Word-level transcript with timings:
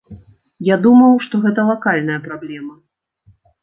Я 0.69 0.77
думаў, 0.85 1.13
што 1.27 1.43
гэта 1.45 1.69
лакальная 1.71 2.19
праблема. 2.27 2.77